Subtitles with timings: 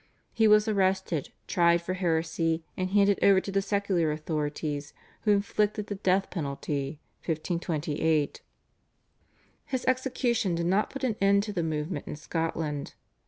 [0.33, 4.93] He was arrested, tried for heresy, and handed over to the secular authorities
[5.25, 8.41] who inflicted the death penalty (1528).
[9.67, 12.95] His execution did not put an end to the movement in Scotland.